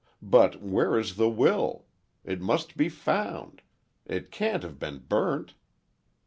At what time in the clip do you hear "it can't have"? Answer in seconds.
4.07-4.79